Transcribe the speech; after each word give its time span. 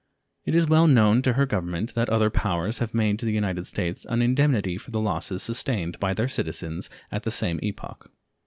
It 0.45 0.55
is 0.55 0.67
well 0.67 0.87
known 0.87 1.21
to 1.21 1.33
her 1.33 1.45
Government 1.45 1.93
that 1.93 2.09
other 2.09 2.31
powers 2.31 2.79
have 2.79 2.95
made 2.95 3.19
to 3.19 3.25
the 3.27 3.31
United 3.31 3.67
States 3.67 4.03
an 4.05 4.23
indemnity 4.23 4.79
for 4.79 4.89
like 4.89 5.03
losses 5.05 5.43
sustained 5.43 5.99
by 5.99 6.11
their 6.15 6.27
citizens 6.27 6.89
at 7.11 7.21
the 7.21 7.29
same 7.29 7.59
epoch. 7.61 8.09